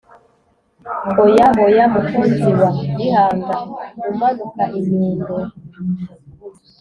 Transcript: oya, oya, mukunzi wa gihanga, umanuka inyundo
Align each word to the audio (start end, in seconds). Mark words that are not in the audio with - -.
oya, 1.23 1.47
oya, 1.65 1.83
mukunzi 1.93 2.49
wa 2.59 2.69
gihanga, 2.97 3.55
umanuka 4.11 4.63
inyundo 4.79 5.35